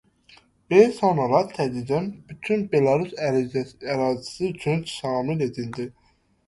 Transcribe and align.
B 0.73 0.77
sonralar 0.99 1.45
tədricən 1.51 2.07
bütün 2.31 2.65
Belarus 2.73 3.15
ərazisi 3.93 4.53
üçün 4.53 4.85
şamil 4.97 5.47
edildi. 5.51 5.93